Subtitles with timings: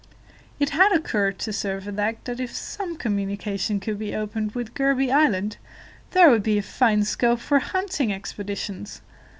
[0.59, 5.57] It had occurred to Servadac that if some communication could be opened with Gourbi Island,
[6.09, 9.01] there would be a fine scope for hunting expeditions.